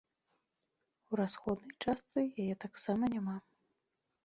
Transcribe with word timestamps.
У 1.11 1.19
расходнай 1.21 1.77
частцы 1.85 2.19
яе 2.41 2.55
таксама 2.67 3.03
няма. 3.19 3.35